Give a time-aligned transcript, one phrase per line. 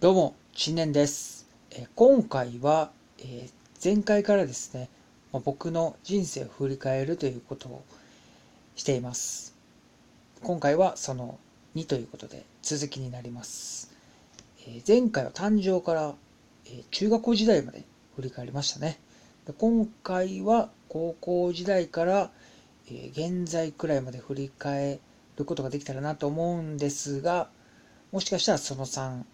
[0.00, 1.48] どうも、知念です。
[1.72, 3.48] え今回は、え
[3.82, 4.88] 前回からですね、
[5.32, 7.84] ま僕の人生を振り返るということを
[8.76, 9.56] しています。
[10.44, 11.40] 今回はその
[11.74, 13.90] 2ということで続きになります。
[14.68, 16.14] え前回は誕生から、
[16.66, 17.82] え中学校時代まで
[18.14, 19.00] 振り返りましたね。
[19.48, 22.30] で今回は高校時代から、
[22.88, 25.00] え現在くらいまで振り返
[25.34, 27.50] ることができたらなと思うんですが、
[28.12, 29.24] もしかしたらその3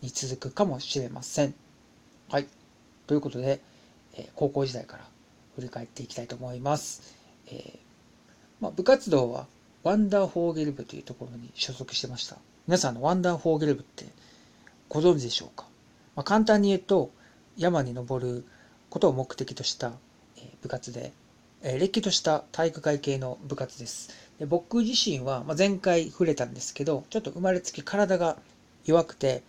[0.00, 1.54] に続くかもしれません。
[2.28, 2.46] はい。
[3.06, 3.60] ということで、
[4.14, 5.04] えー高校時代から
[5.56, 7.14] 振り返っていきたいと思います。
[7.46, 7.78] えー
[8.60, 9.46] まあ、部活動は
[9.82, 12.36] ワンダーフォーゲル部というところに所属してました。
[12.66, 14.06] 皆さんのワンダーフォーゲル部って
[14.88, 15.66] ご存知でしょうか、
[16.16, 17.10] まあ、簡単に言うと
[17.56, 18.44] 山に登る
[18.90, 19.92] ことを目的とした、
[20.36, 21.12] え部活で、
[21.62, 24.10] えー、れっきとした体育会系の部活です。
[24.38, 28.38] で僕自身は、まあ、前回触れたんですけど、ちょっと生まれつき体が
[28.84, 29.42] 弱くて、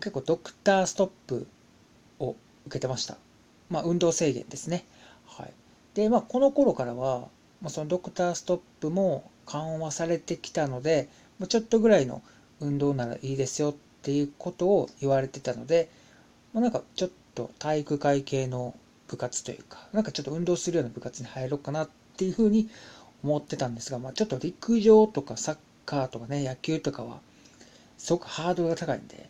[0.00, 1.46] 結構ドクターストップ
[2.18, 2.36] を
[2.66, 3.16] 受けてました。
[3.70, 4.84] まあ、運動制限ですね。
[5.26, 5.52] はい。
[5.94, 7.28] で、まあ、この頃からは、
[7.60, 11.08] まあ、そのドクターストップも緩和されてきたので、
[11.38, 12.22] ま、ちょっとぐらいの
[12.60, 15.90] 運動ならいいですよっていうことを言われてたので、
[16.52, 18.74] まあ、なんかちょっと体育会系の
[19.08, 22.68] 部活というか、なんかちょっと運動するような部活に入ろうかなっていうふうに
[23.22, 27.20] 思ってたんですが、まあ、ちょっと陸上とかサッカーとかね、野球とかは、
[27.98, 29.28] すごくハードルが高いんで、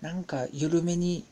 [0.00, 1.24] なんか緩めに、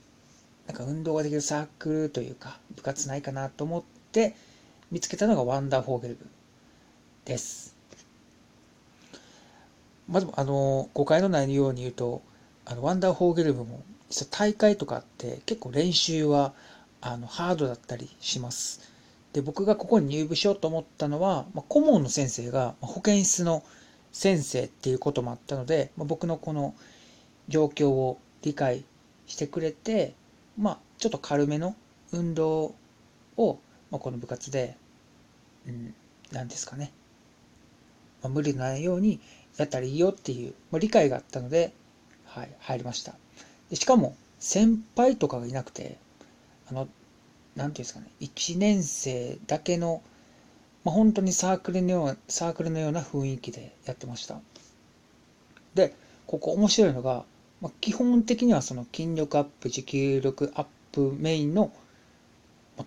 [0.67, 4.35] なんか運動ができるサークルというか、部活ないかなと思って
[4.91, 6.27] 見つけたのがワンダーフォーゲル部
[7.25, 7.75] です。
[10.09, 12.23] まず、あの、誤解のないように言うと、
[12.65, 16.53] あの、ワンダーフォーゲル部も、実は大会とかって結構練習は、
[17.01, 18.81] あの、ハードだったりします。
[19.33, 23.63] で、僕がここに入部しようと思ったのは、まあ、顧問の先生が保健室の
[24.13, 26.75] 先生っていうこともあったので、まあ、僕のこの
[27.49, 28.85] 状況を理解
[29.27, 30.15] してくれて、
[30.57, 31.75] まあ、ちょっと軽めの
[32.13, 32.75] 運動
[33.37, 33.59] を、
[33.91, 34.77] まあ、この部活で、
[35.67, 35.95] うん、
[36.33, 36.93] なんですかね、
[38.23, 39.21] まあ、無理のないように
[39.57, 41.73] やったらいいよっていう、まあ、理解があったので、
[42.25, 43.15] はい、入りました。
[43.71, 45.99] でしかも、先輩とかがいなくて、
[46.71, 46.89] あの、
[47.57, 50.03] なんていうんですかね、1年生だけの、
[50.85, 54.41] まあ、本当にサークルのような、サークルのような雰囲気でやってました。
[55.75, 55.95] で、
[56.27, 57.25] ここ面白いのが、
[57.61, 61.73] まあ、基本的にはその筋力アップ、持久力アップメインの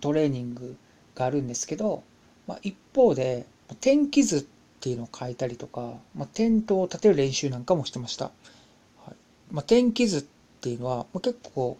[0.00, 0.76] トレーニング
[1.14, 2.02] があるんですけど、
[2.46, 3.46] まあ、一方で、
[3.80, 4.44] 天気図っ
[4.80, 8.26] ていうのを書いたりとか、まあ、テントを立てる練習なんかもしてました。
[8.26, 9.14] はい
[9.50, 10.24] まあ、天気図っ
[10.60, 11.78] ていうのは、ま、結構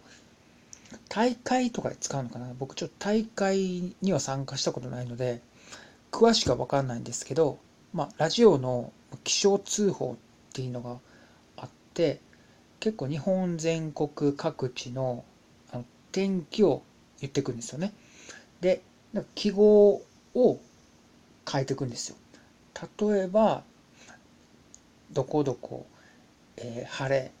[1.09, 5.41] 大会とかで使うのかな僕ちょっと大会には参加したことないので
[6.11, 7.57] 詳しくは分かんないんですけど、
[7.93, 8.91] まあ、ラジオの
[9.23, 10.97] 気象通報っていうのが
[11.57, 12.19] あって
[12.83, 15.23] 結構日本全国各地の
[16.11, 16.83] 天気を
[17.21, 17.93] 言ってくんですよね。
[18.59, 18.81] で
[19.35, 20.01] 記号
[20.35, 20.59] を
[21.49, 22.17] 変えていくんですよ。
[22.99, 23.63] 例えば
[25.13, 25.85] どこどこ、
[26.57, 27.31] えー晴れ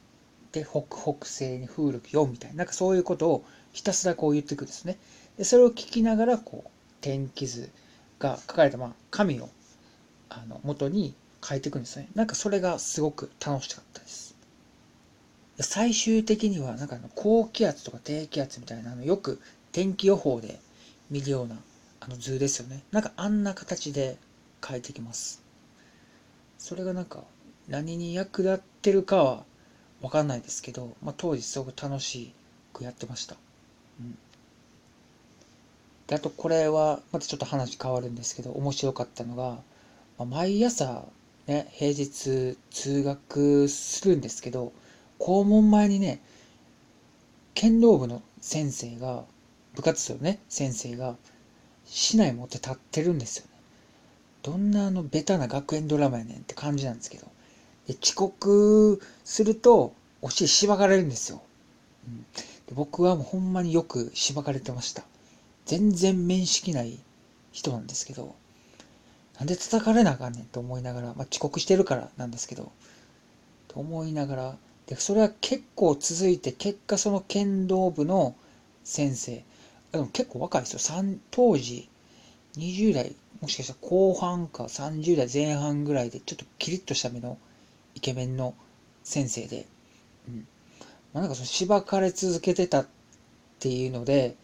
[0.53, 4.97] で北北西に風力4みたいななんかそういうことをひたすらこう言っていくんですね。
[5.37, 6.69] でそれを聞きながらこう
[7.01, 7.69] 天気図
[8.17, 9.49] が書かれたまあ紙を
[10.29, 12.07] あの元に書いていくんですね。
[12.15, 14.22] なんかそれがすごく楽しかったです。
[15.59, 19.39] 最終的にはなんかあの高気圧とか低気圧みたいなあのよく
[19.71, 20.59] 天気予報で
[21.11, 21.57] 見るような
[21.99, 22.83] あの図ですよね。
[22.91, 24.17] なんかあんな形で
[24.67, 25.41] 書いてきます。
[26.57, 27.23] それがなんか
[27.67, 29.43] 何に役立ってるかは
[30.01, 32.33] わかんないですけど、まあ、当時すごく楽し
[32.73, 33.37] くやってました。
[34.01, 34.17] うん。
[36.07, 39.61] で、あとこれは、またちょっと話変わるんですけど、面白かったのが、
[40.17, 41.05] まあ、毎朝、
[41.47, 44.73] ね、平日通学するんですけど、
[45.23, 46.19] 校門前にね、
[47.53, 49.23] 剣道部の先生が、
[49.73, 51.15] 部活動のね、先生が、
[51.85, 53.51] 市内持って立ってるんですよね。
[54.41, 57.27] どんなあのベタな学園ドラマやねんって感じなんですけど。
[57.87, 61.41] で遅刻するとお尻しばかれるんですよ、
[62.05, 62.21] うん。
[62.23, 65.03] で僕はもうほんまによくしばかれてました。
[65.65, 66.99] 全然面識ない
[67.53, 68.35] 人なんですけど。
[69.37, 72.73] なんで叩かれなあかんねんと思いながら、まあ、遅刻してるからなんですけど。
[73.69, 74.57] と思いながら
[74.87, 78.35] でそれは結構続いて結果その剣道部の
[78.83, 79.43] 先生。
[79.91, 81.87] でも結構若いですよ当時
[82.57, 87.37] 20代もしかしたら後半か30代前半ぐらいでちょっとキリッとした目の
[87.93, 88.55] イケメンの
[89.03, 89.67] 先生で、
[90.27, 90.47] うん。
[91.13, 92.87] まあ、なんかそのしばかれ続けてたっ
[93.59, 94.35] ていうので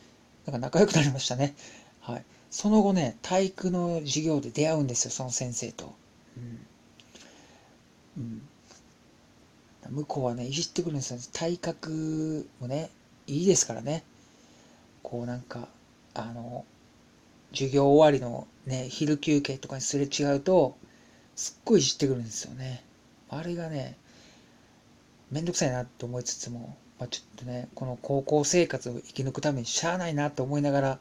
[0.46, 1.56] なんか仲良くなりましたね。
[2.02, 2.24] はい。
[2.52, 5.94] その後ね体育の授業で出会うんですよその先生と。
[6.38, 6.60] うん、
[8.18, 8.42] うん、
[9.90, 11.20] 向こうはね、いじってくるんですよ。
[11.34, 12.90] 体格もね、
[13.28, 14.04] いいですからね。
[15.04, 15.68] こうなんか、
[16.14, 16.66] あの、
[17.52, 20.76] 授業終わりのね、昼休憩とかにすれ違うと、
[21.36, 22.84] すっごいいじってくるんですよね。
[23.30, 23.96] あれがね、
[25.32, 31.00] めんどくさいなって思いつつも、まあ、ちょっとね、この高校生活を生き抜くためにしゃあないなって思いながら、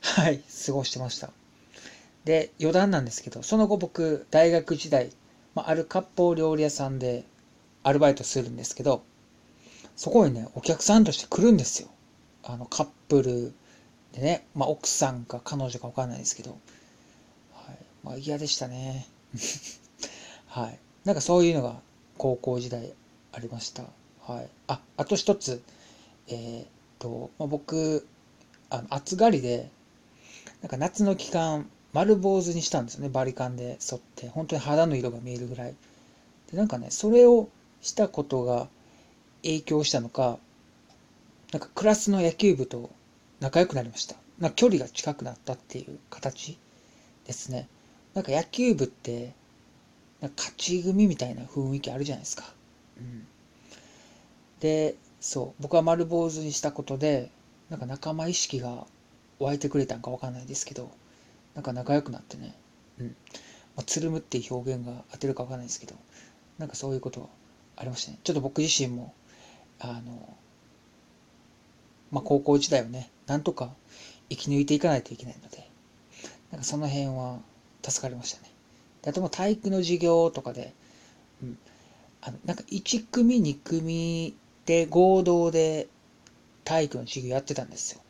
[0.00, 1.30] はい、過ごしてました。
[2.24, 5.10] で、余談なんですけど、その後僕、大学時代、
[5.54, 7.24] まあ、ある割烹料理屋さんで
[7.82, 9.02] アルバイトするんですけど、
[9.96, 11.88] そこにね、お客さんとして来るんですよ。
[12.44, 13.52] あの、カップル
[14.12, 16.50] でね、まあ、奥さんか彼女かわかんないですけど、
[17.52, 17.78] はい。
[18.02, 19.06] まあ、嫌でしたね。
[20.46, 20.78] はい。
[21.04, 21.80] なんかそういうのが
[22.18, 22.92] 高校時代
[23.32, 23.84] ありました。
[24.20, 24.48] はい。
[24.68, 25.62] あ、あと一つ、
[26.28, 26.66] えー、っ
[26.98, 28.06] と、まあ、僕、
[28.70, 29.70] あの、暑がりで、
[30.62, 34.28] なんか夏の期間、丸坊主にしたんですよね、バリカンで剃って。
[34.28, 35.74] 本当に肌の色が見えるぐらい。
[36.50, 37.48] で、なんかね、それを
[37.82, 38.68] したことが
[39.42, 40.38] 影響したのか、
[41.52, 42.90] なんかクラスの野球部と
[43.40, 44.16] 仲良くなりました。
[44.38, 46.58] な距離が近くなったっていう形
[47.26, 47.68] ですね。
[48.14, 49.34] なんか野球部って、
[50.20, 52.44] なんか勝ち組みたいな雰囲気あるじゃないですか。
[52.98, 53.26] うん。
[54.60, 57.30] で、そう、僕は丸坊主にしたことで、
[57.68, 58.86] なんか仲間意識が
[59.38, 60.90] 湧いてくれたんかわかんないですけど、
[61.54, 62.54] なんか仲良くなってね、
[62.98, 63.06] うん。
[63.74, 65.96] まあ、つるむっていう表現が当てるかわかんないですけど、
[66.58, 67.28] なんかそういうこと
[67.82, 68.18] ありましたね。
[68.22, 69.12] ちょっと僕自身も、
[69.80, 70.36] あの、
[72.12, 73.70] まあ、高校時代をね、なんとか
[74.30, 75.68] 生き抜いていかないといけないので、
[76.52, 77.40] なんかその辺は
[77.82, 78.50] 助かりましたね。
[79.02, 80.72] であとも体育の授業とかで、
[81.42, 81.58] うん、
[82.20, 85.88] あのなんか1組2組で合同で
[86.62, 88.00] 体育の授業やってたんですよ。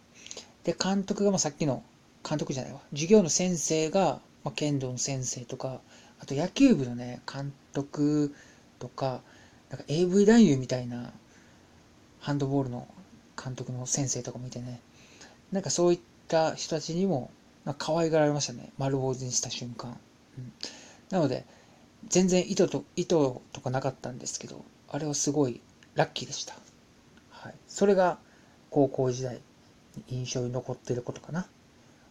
[0.64, 1.82] で、監督がまあさっきの、
[2.28, 5.80] 監督じゃないわ、授業の先生が、まあ、剣道の先生とか、
[6.20, 8.34] あと野球部のね、監督
[8.78, 9.22] とか、
[9.72, 11.10] なんか AV 男優みたいな
[12.20, 12.86] ハンドボールの
[13.42, 14.80] 監督の先生とかもいてね、
[15.50, 17.30] なんかそういった人たちにも、
[17.64, 18.70] なんか可愛がられましたね。
[18.78, 19.98] 丸坊主にした瞬間。
[20.38, 20.52] うん、
[21.10, 21.44] なので、
[22.08, 25.60] 全然意図と、意図とかなかったんですけど、あれはすごい
[25.94, 26.54] ラッキーでした。
[27.30, 27.54] はい。
[27.66, 28.18] それが
[28.70, 29.40] 高校時代
[29.96, 31.46] に印象に残ってることかな。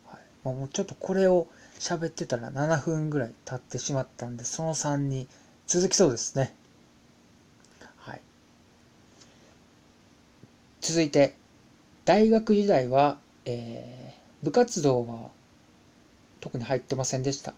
[0.08, 0.48] はい。
[0.48, 1.48] もうちょっとこれを
[1.80, 5.28] 喋ってたら7分ぐらい経ってしまったんで、その3に
[5.68, 6.54] 続きそうですね。
[7.98, 8.22] はい。
[10.82, 11.36] 続いて、
[12.06, 15.30] 大学時代は、えー、部活動は
[16.40, 17.54] 特に入ってませんでした。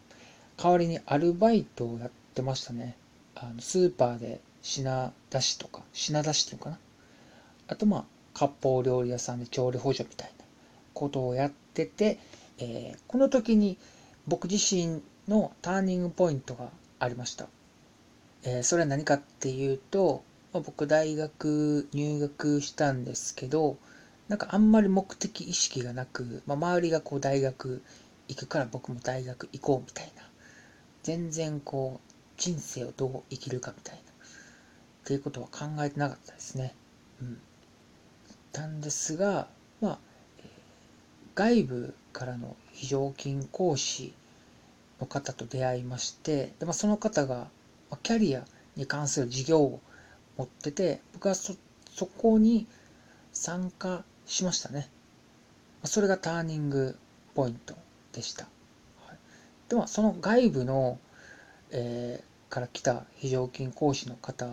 [0.57, 2.97] 代わりにアルバイトをやってましたね。
[3.35, 6.79] あのスーパーで品出しとか、品出しっていうのかな。
[7.69, 10.43] あとまあ、割烹料理屋さんで調理補助みたいな
[10.93, 12.19] ことをやってて、
[12.59, 13.77] えー、この時に
[14.27, 16.67] 僕自身のターニングポイントが
[16.99, 17.47] ありました。
[18.43, 20.23] えー、それは何かっていうと、
[20.53, 23.77] まあ、僕大学入学したんですけど、
[24.27, 27.81] なんかあんまり目的意識がなく、まあ、周りがこう大学
[28.27, 30.23] 行くから僕も大学行こうみたいな。
[31.01, 34.01] 全然こう人生をどう生きるかみたいな。
[34.01, 34.03] っ
[35.05, 36.73] ていうことは考えてなかったですね。
[37.21, 37.41] うん。
[38.53, 39.47] なんですが、
[39.81, 39.99] まあ、
[41.35, 44.13] 外部からの非常勤講師
[45.01, 47.47] の方と出会いまして、でまあ、その方が、
[48.01, 48.45] キャリア
[48.75, 49.81] に関する事業を
[50.37, 51.55] 持ってて、僕はそ、
[51.91, 52.67] そこに
[53.31, 54.89] 参加しましたね。
[55.83, 56.97] それがターニング
[57.35, 57.75] ポイント
[58.13, 58.45] でした。
[59.05, 59.17] はい、
[59.69, 60.97] では、その外部の、
[61.71, 64.49] えー、から来た非常勤講師の方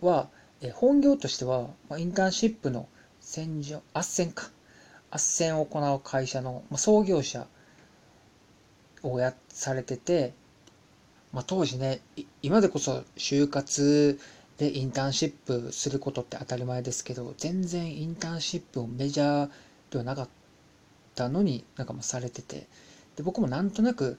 [0.00, 0.28] は、
[0.60, 2.88] えー、本業としては、まあ、インターンシップの
[3.20, 4.50] 洗浄、斡旋か。
[5.10, 7.46] 斡旋を行う会社の、まあ、創業者
[9.02, 10.34] をやされてて、
[11.32, 12.00] まあ、当時ね、
[12.42, 14.18] 今でこそ就活
[14.58, 19.50] でインターンシップすることって当たり前ですけど、全然インターンシップをメジャー
[19.90, 20.28] ではなかっ
[21.14, 22.66] たのになんかもされてて、
[23.16, 24.18] で、僕もなんとなく、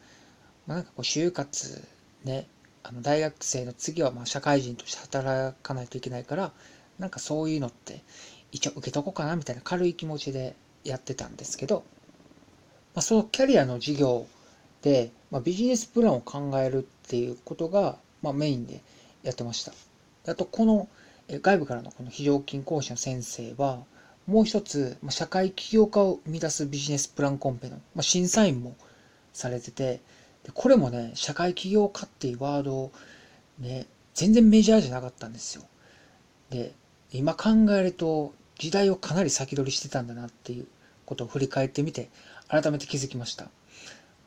[0.67, 1.87] まあ、なんかこう就活
[2.23, 2.47] ね、
[2.83, 6.51] あの大学生の次はまあ社会人として働かないといけないから、
[6.99, 8.01] なんかそういうのって
[8.51, 11.83] 一応受けとこうかなみたいな軽い気持ちでやってたんですけど、
[12.93, 14.27] まあ、そのキャリアの授業
[14.81, 18.81] で、まあ、ビジネスプランを考えるっていうことが、まあ、メインで
[19.23, 19.73] やってました。
[20.27, 20.87] あと、この
[21.29, 23.83] 外部からのこの非常勤講師の先生は、
[24.27, 28.75] もう一つ、社会起業家を生み出すビジネスプランコンペの審査員も
[29.33, 30.01] されてて、
[30.53, 32.91] これもね、社会起業家っていうワード
[33.59, 35.63] ね、全然メジャーじゃなかったんですよ。
[36.49, 36.73] で、
[37.11, 40.67] 今考えると時代をかなり先取りしてたんだなっていう
[41.05, 42.09] ことを振り返ってみて、
[42.47, 43.49] 改めて気づきました。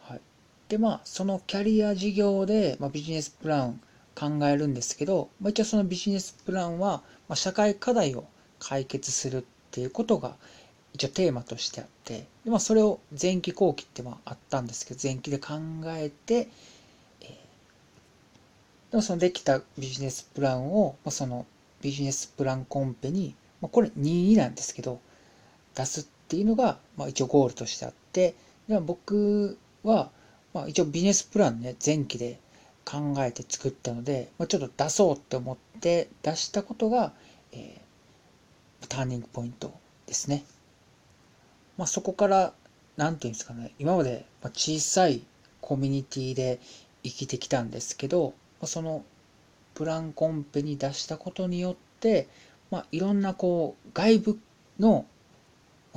[0.02, 0.20] はい。
[0.68, 3.80] で、まあ、そのキャリア事業で、まあ、ビジネスプラン
[4.18, 8.24] 考えるんですけど、まあ、一応そのビジネスプランは、まあ、社会課題を
[8.58, 10.34] 解決するっていうことが
[10.94, 15.54] 一応テーマとしてあってで、まあ、それを前期後期ってまああったんですけど前期で考
[15.86, 16.48] えて、
[17.20, 17.28] えー、
[18.90, 21.46] でもそのできたビジネスプランを、まあ、その
[21.80, 25.00] ビジネスプランコンペに、まあ、これ2位なんですけど
[25.76, 28.34] 出すっていうのが、まあ、一応ゴールとしてあって
[28.68, 30.10] で僕は、
[30.52, 32.40] まあ、一応ビジネスプランね前期で
[32.88, 37.12] 考えて作ったので、まあ、ちょっと出そうって思って出したことが、
[37.52, 39.74] えー、ターニングポイント
[40.06, 40.42] ですね。
[41.76, 42.54] まあ、そこから、
[42.96, 45.20] なんていうんですかね、今まで小さい
[45.60, 46.60] コミュニティで
[47.04, 49.04] 生きてきたんですけど、まあ、その
[49.74, 52.26] プランコンペに出したことによって、
[52.70, 54.38] まあ、いろんなこう外部
[54.80, 55.04] の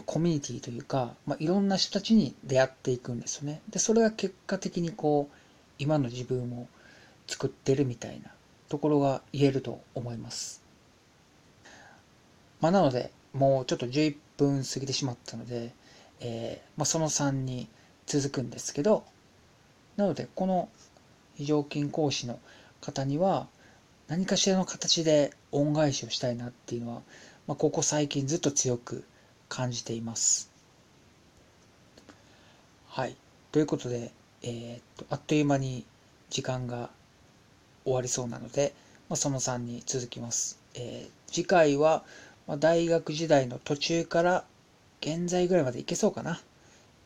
[0.05, 3.61] コミュニティというか、まあ、いろんな人たちに出会っていくんですよね。
[3.69, 5.35] で、それが結果的にこう、
[5.79, 6.67] 今の自分を
[7.27, 8.31] 作ってるみたいな
[8.69, 10.61] ところが言えると思います。
[12.59, 15.73] まあ、なので、もうちょっと11分過ぎてしまったので、
[16.19, 17.67] えー、まあ、その3に
[18.05, 19.03] 続くんですけど、
[19.97, 20.69] なので、この
[21.35, 22.39] 非常勤講師の
[22.79, 23.47] 方には、
[24.07, 27.01] 何かしらの形で恩返しをしたいなっていうのは、
[27.47, 29.05] まあ、ここ最近ずっと強く
[29.49, 30.51] 感じています。
[32.87, 33.15] はい。
[33.51, 34.11] ということで、
[34.43, 35.85] えー、っと、あっという間に
[36.29, 36.89] 時間が
[37.83, 38.73] 終わりそうなので、
[39.09, 40.59] まあ、その3に続きます。
[40.75, 42.03] えー、次回は、
[42.47, 44.45] まあ、大学時代の途中から
[45.01, 46.39] 現在ぐらいまでいけそうかなっ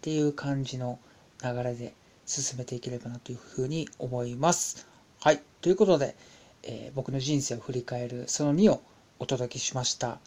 [0.01, 1.00] ていう感じの
[1.44, 1.94] 流れで
[2.25, 4.88] 進めていければなというふうに思います。
[5.20, 5.41] はい。
[5.62, 6.15] ということで、
[6.63, 8.82] えー、僕の人生を振り返るその2を
[9.20, 10.20] お届けしました。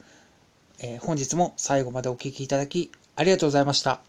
[0.80, 4.00] えー、本日も最後までお聴きいただきありがとうございました。